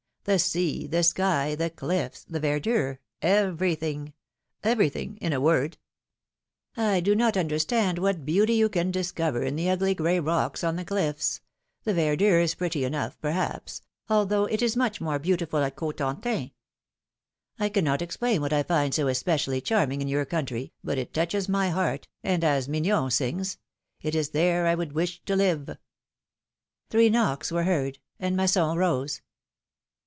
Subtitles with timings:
[0.23, 4.13] The sea, the sky, the cliflFs, the verdure, everything—
[4.63, 5.79] everything, in a word!
[6.77, 10.75] I do not understand what beauty you can discover in tlie ugly gray rocks on
[10.75, 11.39] the clitfs;
[11.85, 16.51] the verdure is pretty enough, perhaps, although it is much more beautiful at Cotentin—
[17.73, 21.69] cannot explain what I find so especially charming in your country, but it touches my
[21.71, 23.57] heart, and as Mignon sings:^
[24.03, 25.61] It is there I would wish to live!
[25.61, 25.77] ^
[26.91, 29.23] Three knocks were heard, and Masson rose.